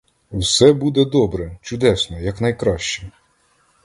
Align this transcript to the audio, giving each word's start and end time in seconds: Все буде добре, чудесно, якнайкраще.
Все 0.31 0.73
буде 0.73 1.05
добре, 1.05 1.57
чудесно, 1.61 2.19
якнайкраще. 2.19 3.11